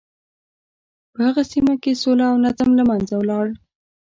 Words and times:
په 1.13 1.19
هغه 1.27 1.43
سیمه 1.51 1.75
کې 1.83 1.99
سوله 2.01 2.25
او 2.31 2.37
نظم 2.45 2.69
له 2.79 2.83
منځه 2.89 3.13
ولاړ. 3.17 3.47